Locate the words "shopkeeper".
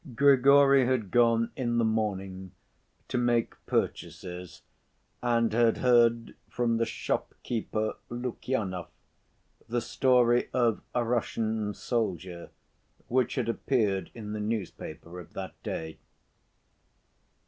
6.87-7.97